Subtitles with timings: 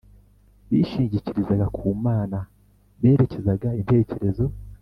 [0.69, 2.37] bishingikirizaga ku mana
[3.01, 4.45] berekezaga intekerezo